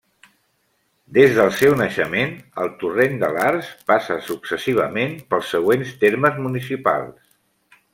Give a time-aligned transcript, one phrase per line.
[1.17, 2.33] Des del seu naixement,
[2.65, 7.35] el Torrent de l'Arç passa successivament pels següents termes municipals.